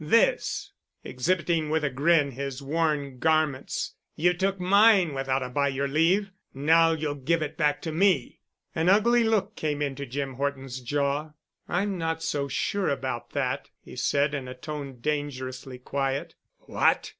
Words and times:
This——!" 0.03 0.71
exhibiting 1.03 1.69
with 1.69 1.83
a 1.83 1.91
grin 1.91 2.31
his 2.31 2.59
worn 2.59 3.19
garments. 3.19 3.93
"You 4.15 4.33
took 4.33 4.59
mine 4.59 5.13
without 5.13 5.43
a 5.43 5.49
by 5.49 5.67
your 5.67 5.87
leave. 5.87 6.31
Now 6.55 6.93
you'll 6.93 7.13
give 7.13 7.43
it 7.43 7.55
back 7.55 7.83
to 7.83 7.91
me." 7.91 8.39
An 8.73 8.89
ugly 8.89 9.23
look 9.23 9.55
came 9.55 9.79
into 9.79 10.07
Jim 10.07 10.33
Horton's 10.37 10.79
jaw. 10.81 11.33
"I'm 11.67 11.99
not 11.99 12.23
so 12.23 12.47
sure 12.47 12.89
about 12.89 13.33
that," 13.33 13.69
he 13.79 13.95
said 13.95 14.33
in 14.33 14.47
a 14.47 14.55
tone 14.55 15.01
dangerously 15.01 15.77
quiet. 15.77 16.33
"What! 16.61 17.07